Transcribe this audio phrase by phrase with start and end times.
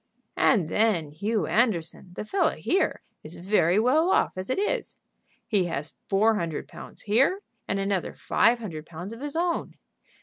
[0.39, 4.97] "And then Hugh Anderson, the fellow here, is very well off as it is.
[5.47, 9.75] He has four hundred pounds here, and another five hundred pounds of his own.